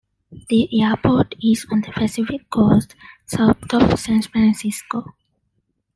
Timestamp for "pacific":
1.91-2.49